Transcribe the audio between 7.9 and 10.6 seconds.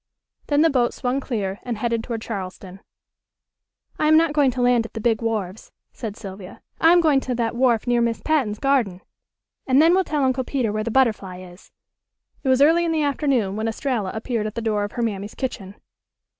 Miss Patten's garden. And then we'll tell Uncle